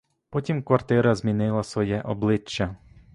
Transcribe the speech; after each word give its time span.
Потім 0.29 0.63
квартира 0.63 1.15
змінила 1.15 1.63
своє 1.63 2.01
обличчя. 2.01 2.75